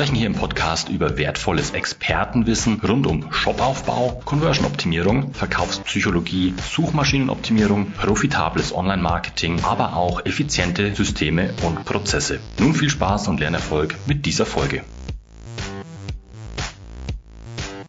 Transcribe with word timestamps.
sprechen 0.00 0.16
hier 0.16 0.28
im 0.28 0.34
Podcast 0.34 0.88
über 0.88 1.18
wertvolles 1.18 1.72
Expertenwissen 1.72 2.80
rund 2.80 3.06
um 3.06 3.30
Shopaufbau, 3.30 4.22
Conversion-Optimierung, 4.24 5.34
Verkaufspsychologie, 5.34 6.54
Suchmaschinenoptimierung, 6.56 7.90
profitables 7.90 8.74
Online-Marketing, 8.74 9.60
aber 9.62 9.94
auch 9.98 10.24
effiziente 10.24 10.94
Systeme 10.94 11.52
und 11.66 11.84
Prozesse. 11.84 12.40
Nun 12.58 12.72
viel 12.72 12.88
Spaß 12.88 13.28
und 13.28 13.40
Lernerfolg 13.40 13.94
mit 14.06 14.24
dieser 14.24 14.46
Folge. 14.46 14.84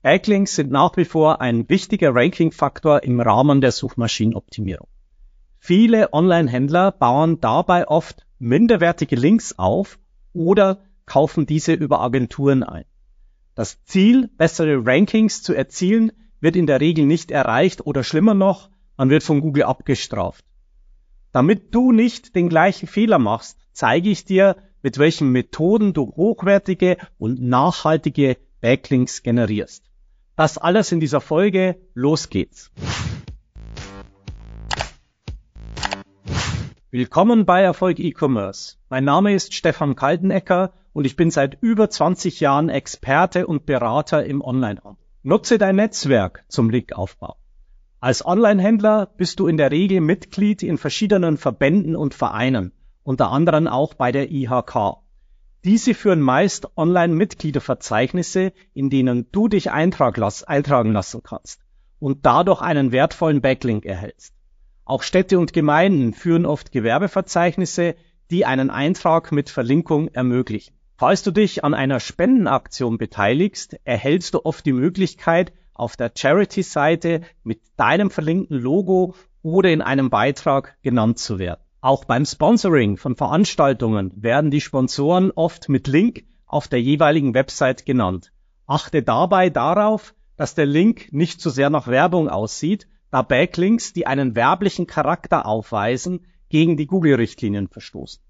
Backlinks 0.01 0.55
sind 0.55 0.69
nach 0.69 0.97
wie 0.97 1.05
vor 1.05 1.39
ein 1.39 1.69
wichtiger 1.69 2.13
Ranking-Faktor 2.13 3.03
im 3.03 3.21
Rahmen 3.21 3.61
der 3.61 3.71
Suchmaschinenoptimierung. 3.71 4.89
Viele 5.59 6.11
Online-Händler 6.11 6.91
bauen 6.91 7.39
dabei 7.39 7.87
oft 7.87 8.25
minderwertige 8.37 9.15
Links 9.15 9.57
auf 9.57 9.97
oder 10.33 10.81
kaufen 11.05 11.45
diese 11.45 11.73
über 11.73 12.01
Agenturen 12.01 12.63
ein. 12.63 12.85
Das 13.55 13.83
Ziel, 13.83 14.29
bessere 14.37 14.85
Rankings 14.85 15.43
zu 15.43 15.53
erzielen, 15.53 16.11
wird 16.39 16.55
in 16.55 16.67
der 16.67 16.81
Regel 16.81 17.05
nicht 17.05 17.31
erreicht 17.31 17.85
oder 17.85 18.03
schlimmer 18.03 18.33
noch, 18.33 18.69
man 18.97 19.09
wird 19.09 19.23
von 19.23 19.41
Google 19.41 19.63
abgestraft. 19.63 20.45
Damit 21.31 21.73
du 21.73 21.91
nicht 21.91 22.35
den 22.35 22.49
gleichen 22.49 22.87
Fehler 22.87 23.19
machst, 23.19 23.57
zeige 23.73 24.09
ich 24.09 24.25
dir, 24.25 24.57
mit 24.81 24.97
welchen 24.97 25.31
Methoden 25.31 25.93
du 25.93 26.13
hochwertige 26.15 26.97
und 27.17 27.41
nachhaltige 27.41 28.37
Backlinks 28.61 29.23
generierst. 29.23 29.85
Das 30.35 30.57
alles 30.57 30.91
in 30.91 30.99
dieser 30.99 31.21
Folge. 31.21 31.77
Los 31.93 32.29
geht's. 32.29 32.71
Willkommen 36.89 37.45
bei 37.45 37.61
Erfolg 37.61 37.99
E-Commerce. 37.99 38.77
Mein 38.89 39.05
Name 39.05 39.33
ist 39.33 39.53
Stefan 39.53 39.95
Kaltenecker 39.95 40.73
und 40.93 41.05
ich 41.05 41.15
bin 41.15 41.31
seit 41.31 41.57
über 41.61 41.89
20 41.89 42.39
Jahren 42.39 42.69
Experte 42.69 43.47
und 43.47 43.65
Berater 43.65 44.25
im 44.25 44.41
Onlinehandel. 44.41 44.97
Nutze 45.23 45.57
dein 45.57 45.75
Netzwerk 45.75 46.43
zum 46.47 46.69
Linkaufbau. 46.69 47.35
Als 47.99 48.25
Onlinehändler 48.25 49.05
bist 49.17 49.39
du 49.39 49.47
in 49.47 49.57
der 49.57 49.69
Regel 49.69 50.01
Mitglied 50.01 50.63
in 50.63 50.79
verschiedenen 50.79 51.37
Verbänden 51.37 51.95
und 51.95 52.15
Vereinen, 52.15 52.71
unter 53.03 53.29
anderem 53.29 53.67
auch 53.67 53.93
bei 53.93 54.11
der 54.11 54.31
IHK. 54.31 54.97
Diese 55.63 55.93
führen 55.93 56.21
meist 56.21 56.75
Online-Mitgliederverzeichnisse, 56.75 58.53
in 58.73 58.89
denen 58.89 59.31
du 59.31 59.47
dich 59.47 59.69
eintragen 59.69 60.91
lassen 60.91 61.21
kannst 61.23 61.61
und 61.99 62.25
dadurch 62.25 62.61
einen 62.61 62.91
wertvollen 62.91 63.41
Backlink 63.41 63.85
erhältst. 63.85 64.33
Auch 64.85 65.03
Städte 65.03 65.37
und 65.37 65.53
Gemeinden 65.53 66.13
führen 66.13 66.47
oft 66.47 66.71
Gewerbeverzeichnisse, 66.71 67.95
die 68.31 68.45
einen 68.45 68.71
Eintrag 68.71 69.31
mit 69.31 69.51
Verlinkung 69.51 70.07
ermöglichen. 70.07 70.73
Falls 71.01 71.23
du 71.23 71.31
dich 71.31 71.63
an 71.63 71.73
einer 71.73 71.99
Spendenaktion 71.99 72.99
beteiligst, 72.99 73.75
erhältst 73.85 74.35
du 74.35 74.45
oft 74.45 74.63
die 74.63 74.71
Möglichkeit, 74.71 75.51
auf 75.73 75.97
der 75.97 76.11
Charity-Seite 76.15 77.21
mit 77.41 77.59
deinem 77.75 78.11
verlinkten 78.11 78.59
Logo 78.59 79.15
oder 79.41 79.71
in 79.71 79.81
einem 79.81 80.11
Beitrag 80.11 80.77
genannt 80.83 81.17
zu 81.17 81.39
werden. 81.39 81.59
Auch 81.79 82.05
beim 82.05 82.23
Sponsoring 82.23 82.97
von 82.97 83.15
Veranstaltungen 83.15 84.11
werden 84.15 84.51
die 84.51 84.61
Sponsoren 84.61 85.31
oft 85.31 85.69
mit 85.69 85.87
Link 85.87 86.25
auf 86.45 86.67
der 86.67 86.83
jeweiligen 86.83 87.33
Website 87.33 87.83
genannt. 87.87 88.31
Achte 88.67 89.01
dabei 89.01 89.49
darauf, 89.49 90.13
dass 90.37 90.53
der 90.53 90.67
Link 90.67 91.11
nicht 91.11 91.41
zu 91.41 91.49
sehr 91.49 91.71
nach 91.71 91.87
Werbung 91.87 92.29
aussieht, 92.29 92.87
da 93.09 93.23
Backlinks, 93.23 93.91
die 93.93 94.05
einen 94.05 94.35
werblichen 94.35 94.85
Charakter 94.85 95.47
aufweisen, 95.47 96.27
gegen 96.49 96.77
die 96.77 96.85
Google-Richtlinien 96.85 97.69
verstoßen. 97.69 98.21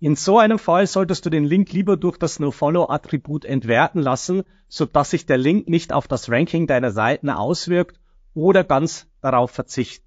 In 0.00 0.14
so 0.14 0.38
einem 0.38 0.60
Fall 0.60 0.86
solltest 0.86 1.26
du 1.26 1.30
den 1.30 1.44
Link 1.44 1.72
lieber 1.72 1.96
durch 1.96 2.18
das 2.18 2.38
NoFollow-Attribut 2.38 3.44
entwerten 3.44 4.00
lassen, 4.00 4.44
sodass 4.68 5.10
sich 5.10 5.26
der 5.26 5.38
Link 5.38 5.68
nicht 5.68 5.92
auf 5.92 6.06
das 6.06 6.30
Ranking 6.30 6.68
deiner 6.68 6.92
Seiten 6.92 7.30
auswirkt 7.30 7.98
oder 8.32 8.62
ganz 8.62 9.08
darauf 9.22 9.50
verzichten. 9.50 10.06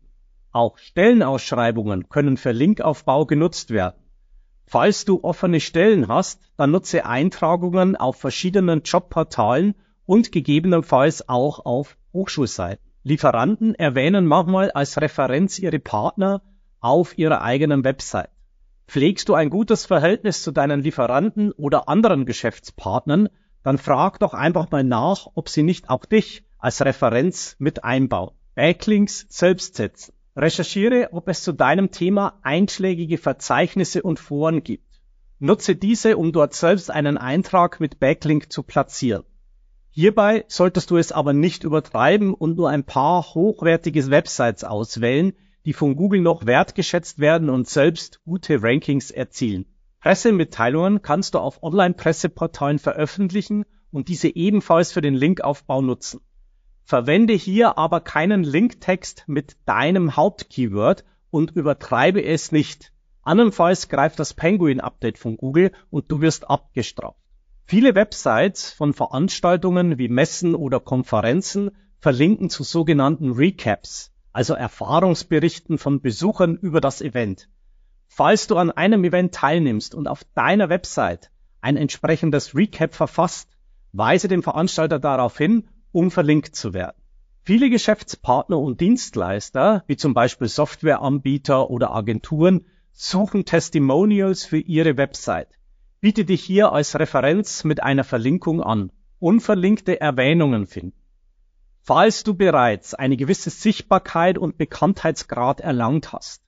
Auch 0.53 0.77
Stellenausschreibungen 0.77 2.07
können 2.07 2.37
für 2.37 2.53
Linkaufbau 2.53 3.25
genutzt 3.25 3.71
werden. 3.71 4.01
Falls 4.65 5.03
du 5.03 5.19
offene 5.23 5.59
Stellen 5.59 6.07
hast, 6.07 6.39
dann 6.55 6.71
nutze 6.71 7.05
Eintragungen 7.05 7.97
auf 7.97 8.15
verschiedenen 8.15 8.83
Jobportalen 8.83 9.75
und 10.05 10.31
gegebenenfalls 10.31 11.27
auch 11.27 11.65
auf 11.65 11.97
Hochschulseiten. 12.13 12.85
Lieferanten 13.03 13.75
erwähnen 13.75 14.25
manchmal 14.25 14.71
als 14.71 15.01
Referenz 15.01 15.59
ihre 15.59 15.79
Partner 15.79 16.41
auf 16.79 17.17
ihrer 17.17 17.41
eigenen 17.41 17.83
Website. 17.83 18.29
Pflegst 18.91 19.29
du 19.29 19.35
ein 19.35 19.49
gutes 19.49 19.85
Verhältnis 19.85 20.43
zu 20.43 20.51
deinen 20.51 20.81
Lieferanten 20.81 21.53
oder 21.53 21.87
anderen 21.87 22.25
Geschäftspartnern, 22.25 23.29
dann 23.63 23.77
frag 23.77 24.19
doch 24.19 24.33
einfach 24.33 24.69
mal 24.69 24.83
nach, 24.83 25.27
ob 25.33 25.47
sie 25.47 25.63
nicht 25.63 25.89
auch 25.89 26.03
dich 26.03 26.43
als 26.57 26.83
Referenz 26.83 27.55
mit 27.57 27.85
einbauen. 27.85 28.35
Backlinks 28.53 29.27
selbst 29.29 29.75
setzen. 29.75 30.13
Recherchiere, 30.35 31.13
ob 31.13 31.29
es 31.29 31.41
zu 31.41 31.53
deinem 31.53 31.91
Thema 31.91 32.37
einschlägige 32.41 33.17
Verzeichnisse 33.17 34.03
und 34.03 34.19
Foren 34.19 34.61
gibt. 34.61 34.99
Nutze 35.39 35.77
diese, 35.77 36.17
um 36.17 36.33
dort 36.33 36.53
selbst 36.53 36.91
einen 36.91 37.17
Eintrag 37.17 37.79
mit 37.79 37.97
Backlink 37.97 38.51
zu 38.51 38.61
platzieren. 38.61 39.23
Hierbei 39.91 40.43
solltest 40.49 40.91
du 40.91 40.97
es 40.97 41.13
aber 41.13 41.31
nicht 41.31 41.63
übertreiben 41.63 42.33
und 42.33 42.57
nur 42.57 42.69
ein 42.69 42.83
paar 42.83 43.23
hochwertige 43.23 44.11
Websites 44.11 44.65
auswählen, 44.65 45.31
die 45.65 45.73
von 45.73 45.95
Google 45.95 46.21
noch 46.21 46.45
wertgeschätzt 46.45 47.19
werden 47.19 47.49
und 47.49 47.67
selbst 47.67 48.21
gute 48.23 48.61
Rankings 48.63 49.11
erzielen. 49.11 49.65
Pressemitteilungen 49.99 51.01
kannst 51.01 51.35
du 51.35 51.39
auf 51.39 51.61
Online-Presseportalen 51.61 52.79
veröffentlichen 52.79 53.65
und 53.91 54.07
diese 54.07 54.35
ebenfalls 54.35 54.91
für 54.91 55.01
den 55.01 55.13
Linkaufbau 55.13 55.81
nutzen. 55.81 56.21
Verwende 56.83 57.33
hier 57.33 57.77
aber 57.77 58.01
keinen 58.01 58.43
Linktext 58.43 59.25
mit 59.27 59.55
deinem 59.65 60.15
Hauptkeyword 60.15 61.05
und 61.29 61.51
übertreibe 61.51 62.23
es 62.23 62.51
nicht. 62.51 62.91
Andernfalls 63.21 63.87
greift 63.87 64.19
das 64.19 64.33
Penguin-Update 64.33 65.19
von 65.19 65.37
Google 65.37 65.71
und 65.91 66.11
du 66.11 66.21
wirst 66.21 66.49
abgestraft. 66.49 67.17
Viele 67.65 67.95
Websites 67.95 68.71
von 68.71 68.93
Veranstaltungen 68.93 69.97
wie 69.99 70.09
Messen 70.09 70.55
oder 70.55 70.79
Konferenzen 70.79 71.71
verlinken 71.99 72.49
zu 72.49 72.63
sogenannten 72.63 73.31
Recaps, 73.31 74.10
also 74.33 74.53
Erfahrungsberichten 74.53 75.77
von 75.77 76.01
Besuchern 76.01 76.55
über 76.55 76.81
das 76.81 77.01
Event. 77.01 77.49
Falls 78.07 78.47
du 78.47 78.57
an 78.57 78.71
einem 78.71 79.03
Event 79.03 79.33
teilnimmst 79.33 79.95
und 79.95 80.07
auf 80.07 80.23
deiner 80.35 80.69
Website 80.69 81.31
ein 81.61 81.77
entsprechendes 81.77 82.55
Recap 82.55 82.93
verfasst, 82.93 83.49
weise 83.93 84.27
den 84.27 84.43
Veranstalter 84.43 84.99
darauf 84.99 85.37
hin 85.37 85.67
um 85.91 86.11
verlinkt 86.11 86.55
zu 86.55 86.73
werden. 86.73 86.97
Viele 87.43 87.69
Geschäftspartner 87.69 88.57
und 88.59 88.81
Dienstleister, 88.81 89.83
wie 89.87 89.97
zum 89.97 90.13
Beispiel 90.13 90.47
Softwareanbieter 90.47 91.69
oder 91.69 91.91
Agenturen, 91.91 92.65
suchen 92.91 93.45
Testimonials 93.45 94.45
für 94.45 94.59
ihre 94.59 94.97
Website. 94.97 95.57
Biete 95.99 96.23
dich 96.23 96.43
hier 96.43 96.71
als 96.71 96.97
Referenz 96.97 97.63
mit 97.63 97.81
einer 97.81 98.03
Verlinkung 98.03 98.61
an. 98.61 98.91
Unverlinkte 99.19 99.99
Erwähnungen 99.99 100.65
finden. 100.67 101.00
Falls 101.83 102.23
du 102.23 102.35
bereits 102.35 102.93
eine 102.93 103.17
gewisse 103.17 103.49
Sichtbarkeit 103.49 104.37
und 104.37 104.57
Bekanntheitsgrad 104.57 105.61
erlangt 105.61 106.13
hast, 106.13 106.43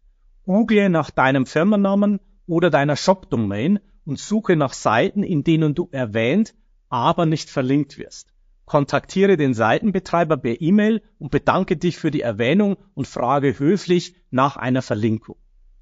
google 0.45 0.89
nach 0.89 1.09
deinem 1.09 1.47
Firmennamen 1.47 2.19
oder 2.45 2.69
deiner 2.69 2.95
Shop-Domain 2.95 3.80
und 4.06 4.19
suche 4.19 4.56
nach 4.56 4.74
Seiten, 4.74 5.24
in 5.24 5.44
denen 5.44 5.74
du 5.74 5.89
erwähnt, 5.91 6.53
aber 6.89 7.25
nicht 7.25 7.50
verlinkt 7.50 7.97
wirst. 7.97 8.30
Kontaktiere 8.65 9.35
den 9.35 9.56
Seitenbetreiber 9.56 10.38
per 10.38 10.62
E-Mail 10.62 11.01
und 11.18 11.31
bedanke 11.31 11.77
dich 11.77 11.97
für 11.97 12.12
die 12.12 12.21
Erwähnung 12.21 12.77
und 12.94 13.07
frage 13.07 13.57
höflich 13.57 14.15
nach 14.29 14.56
einer 14.56 14.83
Verlinkung. 14.83 15.38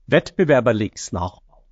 Wettbewerberlinks 0.07 1.11
nachbauen. 1.11 1.65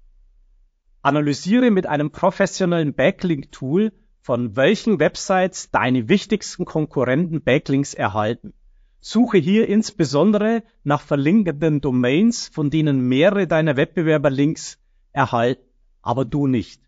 Analysiere 1.01 1.71
mit 1.71 1.87
einem 1.87 2.11
professionellen 2.11 2.93
Backlink-Tool, 2.93 3.93
von 4.29 4.55
welchen 4.55 4.99
Websites 4.99 5.71
deine 5.71 6.07
wichtigsten 6.07 6.63
Konkurrenten 6.63 7.41
Backlinks 7.41 7.95
erhalten. 7.95 8.53
Suche 8.99 9.39
hier 9.39 9.67
insbesondere 9.67 10.61
nach 10.83 11.01
verlinkenden 11.01 11.81
Domains, 11.81 12.47
von 12.47 12.69
denen 12.69 13.07
mehrere 13.07 13.47
deiner 13.47 13.75
Wettbewerber 13.75 14.29
Links 14.29 14.77
erhalten, 15.13 15.65
aber 16.03 16.25
du 16.25 16.45
nicht. 16.45 16.79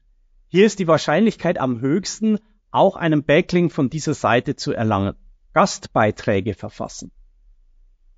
Hier 0.50 0.68
ist 0.68 0.78
die 0.78 0.88
Wahrscheinlichkeit 0.88 1.58
am 1.58 1.82
höchsten, 1.82 2.38
auch 2.70 2.96
einen 2.96 3.24
Backlink 3.24 3.72
von 3.72 3.90
dieser 3.90 4.14
Seite 4.14 4.56
zu 4.56 4.74
erlangen. 4.74 5.16
Gastbeiträge 5.54 6.54
verfassen. 6.54 7.12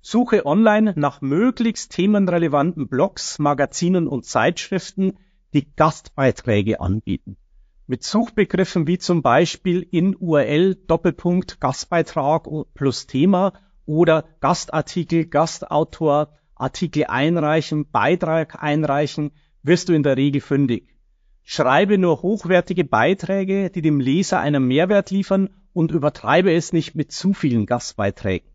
Suche 0.02 0.44
online 0.44 0.92
nach 0.96 1.22
möglichst 1.22 1.92
themenrelevanten 1.92 2.88
Blogs, 2.88 3.38
Magazinen 3.38 4.06
und 4.06 4.26
Zeitschriften, 4.26 5.14
die 5.54 5.66
Gastbeiträge 5.76 6.78
anbieten. 6.82 7.38
Mit 7.86 8.02
Suchbegriffen 8.02 8.86
wie 8.86 8.96
zum 8.96 9.20
Beispiel 9.20 9.86
in 9.90 10.16
URL 10.16 10.74
Doppelpunkt 10.74 11.60
Gastbeitrag 11.60 12.48
plus 12.72 13.06
Thema 13.06 13.52
oder 13.84 14.24
Gastartikel, 14.40 15.26
Gastautor, 15.26 16.32
Artikel 16.54 17.04
einreichen, 17.08 17.90
Beitrag 17.90 18.62
einreichen, 18.62 19.32
wirst 19.62 19.90
du 19.90 19.92
in 19.92 20.02
der 20.02 20.16
Regel 20.16 20.40
fündig. 20.40 20.96
Schreibe 21.42 21.98
nur 21.98 22.22
hochwertige 22.22 22.84
Beiträge, 22.84 23.68
die 23.68 23.82
dem 23.82 24.00
Leser 24.00 24.40
einen 24.40 24.66
Mehrwert 24.66 25.10
liefern 25.10 25.50
und 25.74 25.90
übertreibe 25.90 26.54
es 26.54 26.72
nicht 26.72 26.94
mit 26.94 27.12
zu 27.12 27.34
vielen 27.34 27.66
Gastbeiträgen. 27.66 28.48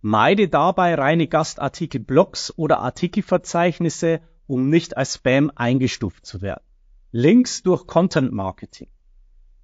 Meide 0.00 0.48
dabei 0.48 0.94
reine 0.94 1.26
Gastartikel 1.26 2.00
Blogs 2.00 2.54
oder 2.56 2.78
Artikelverzeichnisse, 2.78 4.22
um 4.46 4.70
nicht 4.70 4.96
als 4.96 5.16
Spam 5.16 5.52
eingestuft 5.54 6.24
zu 6.24 6.40
werden. 6.40 6.64
Links 7.12 7.64
durch 7.64 7.88
Content 7.88 8.30
Marketing. 8.30 8.86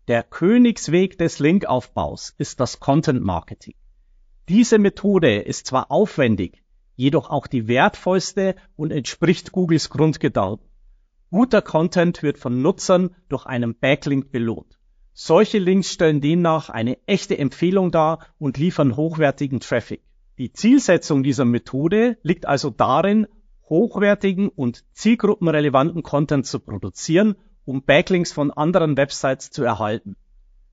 Der 0.09 0.25
Königsweg 0.25 1.17
des 1.17 1.39
Linkaufbaus 1.39 2.35
ist 2.39 2.59
das 2.59 2.81
Content 2.81 3.23
Marketing. 3.23 3.77
Diese 4.49 4.81
Methode 4.81 5.43
ist 5.43 5.69
zwar 5.69 5.93
aufwendig, 5.93 6.65
jedoch 6.97 7.31
auch 7.31 7.47
die 7.47 7.69
wertvollste 7.69 8.57
und 8.75 8.91
entspricht 8.91 9.53
Googles 9.53 9.91
Grundgedanken. 9.91 10.67
Guter 11.31 11.63
Content 11.63 12.25
wird 12.25 12.39
von 12.39 12.63
Nutzern 12.63 13.15
durch 13.29 13.47
einen 13.47 13.79
Backlink 13.79 14.33
belohnt. 14.33 14.81
Solche 15.13 15.59
Links 15.59 15.93
stellen 15.93 16.21
demnach 16.21 16.69
eine 16.69 16.99
echte 17.07 17.39
Empfehlung 17.39 17.93
dar 17.93 18.27
und 18.39 18.59
liefern 18.59 18.97
hochwertigen 18.97 19.61
Traffic. 19.61 20.03
Die 20.37 20.53
Zielsetzung 20.53 21.23
dieser 21.23 21.45
Methode 21.45 22.19
liegt 22.25 22.45
also 22.45 22.71
darin, 22.71 23.29
hochwertigen 23.69 24.49
und 24.49 24.85
zielgruppenrelevanten 24.93 26.03
Content 26.03 26.47
zu 26.47 26.61
produzieren, 26.61 27.37
um 27.65 27.83
Backlinks 27.83 28.33
von 28.33 28.51
anderen 28.51 28.97
Websites 28.97 29.51
zu 29.51 29.65
erhalten. 29.65 30.17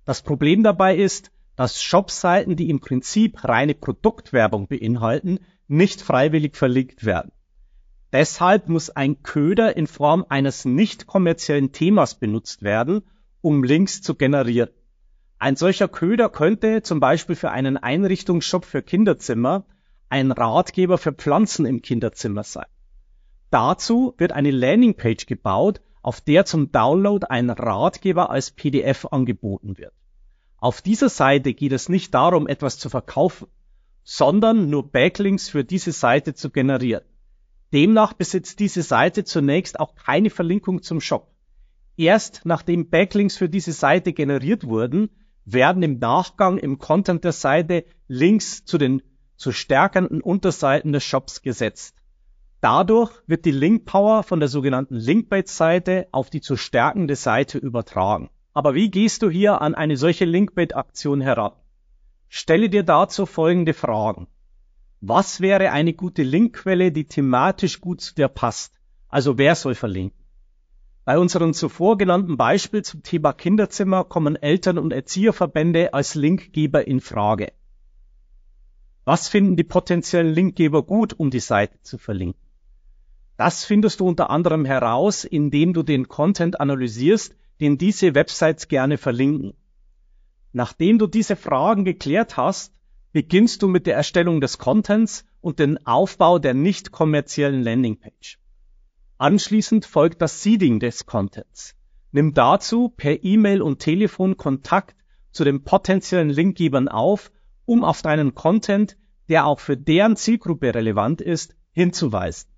Das 0.06 0.22
Problem 0.22 0.64
dabei 0.64 0.96
ist, 0.96 1.32
dass 1.56 1.82
Shopseiten, 1.82 2.56
die 2.56 2.70
im 2.70 2.80
Prinzip 2.80 3.44
reine 3.44 3.74
Produktwerbung 3.74 4.68
beinhalten, 4.68 5.40
nicht 5.68 6.02
freiwillig 6.02 6.56
verlinkt 6.56 7.06
werden. 7.06 7.32
Deshalb 8.12 8.70
muss 8.70 8.92
ein 8.92 9.24
Köder 9.24 9.76
in 9.76 9.88
Form 9.88 10.26
eines 10.30 10.66
nicht 10.66 11.08
kommerziellen 11.08 11.72
Themas 11.72 12.16
benutzt 12.16 12.62
werden, 12.62 13.02
um 13.42 13.64
Links 13.64 14.02
zu 14.02 14.16
generieren. 14.16 14.70
Ein 15.40 15.56
solcher 15.56 15.88
Köder 15.88 16.30
könnte 16.30 16.84
zum 16.84 17.00
Beispiel 17.00 17.36
für 17.36 17.52
einen 17.52 17.78
Einrichtungsshop 17.78 18.66
für 18.66 18.84
Kinderzimmer 18.84 19.66
ein 20.10 20.32
Ratgeber 20.32 21.00
für 21.00 21.12
Pflanzen 21.12 21.66
im 21.66 21.82
Kinderzimmer 21.82 22.44
sein. 22.44 22.68
Dazu 23.54 24.16
wird 24.18 24.32
eine 24.32 24.50
Landingpage 24.50 25.28
gebaut, 25.28 25.80
auf 26.02 26.22
der 26.22 26.44
zum 26.44 26.72
Download 26.72 27.28
ein 27.30 27.52
Ratgeber 27.52 28.32
als 28.32 28.50
PDF 28.50 29.06
angeboten 29.12 29.78
wird. 29.78 29.94
Auf 30.58 30.82
dieser 30.82 31.08
Seite 31.08 31.54
geht 31.54 31.72
es 31.72 31.88
nicht 31.88 32.16
darum, 32.16 32.48
etwas 32.48 32.80
zu 32.80 32.90
verkaufen, 32.90 33.48
sondern 34.04 34.72
nur 34.72 34.92
Backlinks 34.92 35.50
für 35.50 35.64
diese 35.64 35.92
Seite 35.92 36.34
zu 36.34 36.50
generieren. 36.50 37.04
Demnach 37.72 38.14
besitzt 38.14 38.60
diese 38.60 38.82
Seite 38.82 39.24
zunächst 39.24 39.80
auch 39.80 39.94
keine 39.94 40.32
Verlinkung 40.32 40.82
zum 40.82 41.00
Shop. 41.00 41.32
Erst 41.96 42.42
nachdem 42.46 42.90
Backlinks 42.90 43.38
für 43.38 43.50
diese 43.50 43.74
Seite 43.74 44.14
generiert 44.14 44.66
wurden, 44.66 45.12
werden 45.46 45.84
im 45.84 46.00
Nachgang 46.00 46.58
im 46.58 46.80
Content 46.80 47.24
der 47.24 47.34
Seite 47.34 47.86
Links 48.08 48.66
zu 48.66 48.80
den 48.80 49.04
zu 49.36 49.52
stärkenden 49.52 50.22
Unterseiten 50.22 50.92
des 50.92 51.04
Shops 51.04 51.44
gesetzt. 51.44 52.03
Dadurch 52.64 53.12
wird 53.28 53.44
die 53.44 53.52
Link 53.52 53.84
Power 53.84 54.24
von 54.24 54.40
der 54.40 54.48
sogenannten 54.48 54.96
Linkbait-Seite 54.96 56.08
auf 56.14 56.30
die 56.30 56.40
zu 56.40 56.56
stärkende 56.56 57.18
Seite 57.18 57.58
übertragen. 57.58 58.30
Aber 58.54 58.74
wie 58.74 58.90
gehst 58.90 59.22
du 59.22 59.30
hier 59.30 59.62
an 59.62 59.76
eine 59.76 59.98
solche 59.98 60.24
Linkbait-Aktion 60.24 61.20
heran? 61.20 61.52
Stelle 62.30 62.70
dir 62.70 62.84
dazu 62.84 63.26
folgende 63.26 63.74
Fragen. 63.74 64.28
Was 65.02 65.42
wäre 65.42 65.72
eine 65.72 65.92
gute 65.94 66.24
Linkquelle, 66.24 66.94
die 66.94 67.04
thematisch 67.04 67.82
gut 67.82 68.00
zu 68.00 68.16
dir 68.16 68.30
passt? 68.30 68.80
Also 69.10 69.38
wer 69.38 69.56
soll 69.56 69.76
verlinken? 69.76 70.24
Bei 71.04 71.20
unserem 71.20 71.54
zuvor 71.54 71.98
genannten 71.98 72.38
Beispiel 72.38 72.82
zum 72.82 73.04
Thema 73.04 73.34
Kinderzimmer 73.34 74.06
kommen 74.06 74.38
Eltern- 74.38 74.78
und 74.78 74.94
Erzieherverbände 74.94 75.94
als 75.94 76.16
Linkgeber 76.16 76.88
in 76.88 77.02
Frage. 77.02 77.52
Was 79.04 79.28
finden 79.28 79.58
die 79.58 79.66
potenziellen 79.66 80.34
Linkgeber 80.34 80.82
gut, 80.84 81.12
um 81.12 81.30
die 81.30 81.42
Seite 81.42 81.78
zu 81.82 81.98
verlinken? 81.98 82.43
Das 83.38 83.66
findest 83.66 84.00
du 84.00 84.08
unter 84.08 84.30
anderem 84.30 84.66
heraus, 84.66 85.24
indem 85.24 85.74
du 85.74 85.84
den 85.84 86.08
Content 86.08 86.60
analysierst, 86.60 87.36
den 87.60 87.78
diese 87.78 88.16
Websites 88.16 88.68
gerne 88.68 88.98
verlinken. 88.98 89.54
Nachdem 90.52 91.00
du 91.00 91.08
diese 91.08 91.36
Fragen 91.36 91.84
geklärt 91.84 92.38
hast, 92.38 92.74
beginnst 93.12 93.62
du 93.62 93.68
mit 93.68 93.88
der 93.88 93.96
Erstellung 93.96 94.40
des 94.40 94.58
Contents 94.58 95.26
und 95.42 95.60
den 95.60 95.86
Aufbau 95.86 96.40
der 96.40 96.54
nicht 96.54 96.92
kommerziellen 96.92 97.64
Landingpage. 97.64 98.40
Anschließend 99.18 99.86
folgt 99.86 100.22
das 100.22 100.44
Seeding 100.44 100.80
des 100.80 101.06
Contents. 101.06 101.76
Nimm 102.12 102.34
dazu 102.34 102.90
per 102.90 103.24
E-Mail 103.24 103.62
und 103.62 103.80
Telefon 103.80 104.38
Kontakt 104.38 104.96
zu 105.32 105.44
den 105.44 105.64
potenziellen 105.64 106.30
Linkgebern 106.30 106.88
auf, 106.88 107.32
um 107.66 107.84
auf 107.84 108.02
deinen 108.02 108.36
Content, 108.36 108.98
der 109.30 109.48
auch 109.48 109.60
für 109.60 109.78
deren 109.78 110.16
Zielgruppe 110.16 110.76
relevant 110.76 111.22
ist, 111.22 111.56
hinzuweisen. 111.72 112.53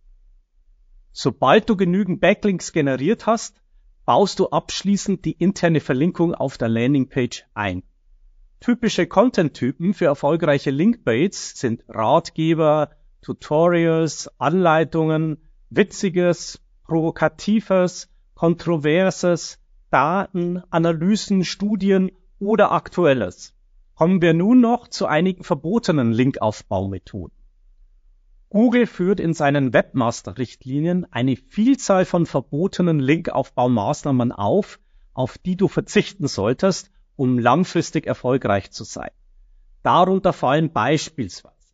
Sobald 1.18 1.70
du 1.70 1.78
genügend 1.78 2.20
Backlinks 2.20 2.74
generiert 2.74 3.26
hast, 3.26 3.62
baust 4.04 4.38
du 4.38 4.50
abschließend 4.50 5.24
die 5.24 5.32
interne 5.32 5.80
Verlinkung 5.80 6.36
auf 6.36 6.58
der 6.58 6.68
Landingpage 6.68 7.46
ein. 7.54 7.84
Typische 8.60 9.08
Content-Typen 9.08 9.94
für 9.94 10.08
erfolgreiche 10.08 10.72
Linkbaits 10.72 11.58
sind 11.58 11.86
Ratgeber, 11.88 12.90
Tutorials, 13.22 14.30
Anleitungen, 14.40 15.38
Witziges, 15.70 16.60
Provokatives, 16.84 18.10
Kontroverses, 18.34 19.60
Daten, 19.92 20.64
Analysen, 20.70 21.46
Studien 21.46 22.12
oder 22.40 22.74
Aktuelles. 22.74 23.54
Kommen 23.94 24.22
wir 24.22 24.34
nun 24.34 24.60
noch 24.60 24.90
zu 24.90 25.06
einigen 25.06 25.46
verbotenen 25.46 26.12
Linkaufbaumethoden. 26.12 27.35
Google 28.56 28.88
führt 28.88 29.20
in 29.20 29.34
seinen 29.34 29.74
Webmaster-Richtlinien 29.74 31.06
eine 31.12 31.36
Vielzahl 31.36 32.06
von 32.06 32.26
verbotenen 32.26 33.02
Linkaufbaumaßnahmen 33.02 34.32
auf, 34.32 34.80
auf 35.14 35.38
die 35.38 35.58
du 35.58 35.68
verzichten 35.68 36.30
solltest, 36.30 36.90
um 37.18 37.38
langfristig 37.38 38.08
erfolgreich 38.08 38.72
zu 38.72 38.86
sein. 38.86 39.10
Darunter 39.84 40.32
fallen 40.32 40.72
beispielsweise 40.72 41.74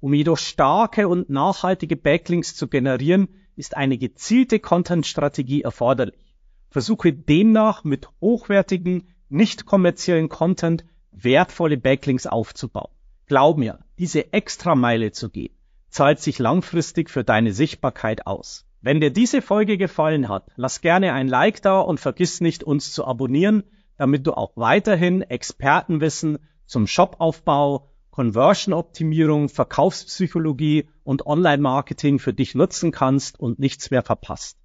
Um 0.00 0.14
jedoch 0.14 0.38
starke 0.38 1.08
und 1.08 1.28
nachhaltige 1.28 1.96
Backlinks 1.96 2.56
zu 2.56 2.68
generieren, 2.68 3.28
ist 3.54 3.76
eine 3.76 3.98
gezielte 3.98 4.60
Content-Strategie 4.60 5.60
erforderlich. 5.60 6.29
Versuche 6.70 7.12
demnach 7.12 7.82
mit 7.82 8.08
hochwertigen, 8.20 9.08
nicht 9.28 9.66
kommerziellen 9.66 10.28
Content 10.28 10.84
wertvolle 11.10 11.76
Backlinks 11.76 12.26
aufzubauen. 12.26 12.92
Glaub 13.26 13.58
mir, 13.58 13.80
diese 13.98 14.32
Extrameile 14.32 15.10
zu 15.10 15.30
gehen, 15.30 15.54
zahlt 15.88 16.20
sich 16.20 16.38
langfristig 16.38 17.10
für 17.10 17.24
deine 17.24 17.52
Sichtbarkeit 17.52 18.26
aus. 18.26 18.66
Wenn 18.80 19.00
dir 19.00 19.10
diese 19.10 19.42
Folge 19.42 19.78
gefallen 19.78 20.28
hat, 20.28 20.46
lass 20.56 20.80
gerne 20.80 21.12
ein 21.12 21.28
Like 21.28 21.60
da 21.60 21.80
und 21.80 22.00
vergiss 22.00 22.40
nicht, 22.40 22.64
uns 22.64 22.92
zu 22.92 23.04
abonnieren, 23.04 23.64
damit 23.96 24.26
du 24.26 24.32
auch 24.32 24.52
weiterhin 24.54 25.22
Expertenwissen 25.22 26.38
zum 26.66 26.86
Shopaufbau, 26.86 27.90
Conversion-Optimierung, 28.10 29.48
Verkaufspsychologie 29.48 30.88
und 31.04 31.26
Online-Marketing 31.26 32.18
für 32.18 32.32
dich 32.32 32.54
nutzen 32.54 32.92
kannst 32.92 33.38
und 33.38 33.58
nichts 33.58 33.90
mehr 33.90 34.02
verpasst. 34.02 34.56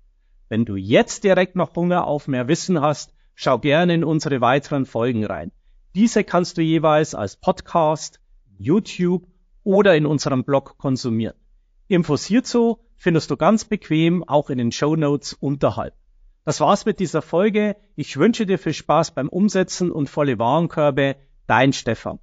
Wenn 0.49 0.65
du 0.65 0.75
jetzt 0.75 1.23
direkt 1.23 1.55
noch 1.55 1.75
Hunger 1.75 2.05
auf 2.05 2.27
mehr 2.27 2.47
Wissen 2.47 2.81
hast, 2.81 3.13
schau 3.33 3.59
gerne 3.59 3.93
in 3.93 4.03
unsere 4.03 4.41
weiteren 4.41 4.85
Folgen 4.85 5.25
rein. 5.25 5.51
Diese 5.95 6.23
kannst 6.23 6.57
du 6.57 6.61
jeweils 6.61 7.15
als 7.15 7.35
Podcast, 7.37 8.19
YouTube 8.57 9.27
oder 9.63 9.95
in 9.95 10.05
unserem 10.05 10.43
Blog 10.43 10.77
konsumieren. 10.77 11.35
Infos 11.87 12.25
hierzu 12.25 12.79
findest 12.95 13.31
du 13.31 13.37
ganz 13.37 13.65
bequem 13.65 14.23
auch 14.23 14.49
in 14.49 14.57
den 14.57 14.71
Show 14.71 14.95
Notes 14.95 15.33
unterhalb. 15.33 15.93
Das 16.43 16.59
war's 16.59 16.85
mit 16.85 16.99
dieser 16.99 17.21
Folge. 17.21 17.75
Ich 17.95 18.17
wünsche 18.17 18.45
dir 18.45 18.59
viel 18.59 18.73
Spaß 18.73 19.11
beim 19.11 19.29
Umsetzen 19.29 19.91
und 19.91 20.09
volle 20.09 20.37
Warenkörbe. 20.37 21.15
Dein 21.47 21.73
Stefan. 21.73 22.19